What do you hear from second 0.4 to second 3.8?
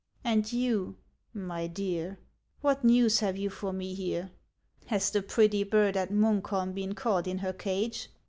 you, my dear,— what news have you for